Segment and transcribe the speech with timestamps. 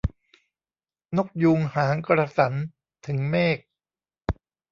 [1.17, 2.53] นกยูงหางกระสัน
[3.05, 3.57] ถึงเมฆ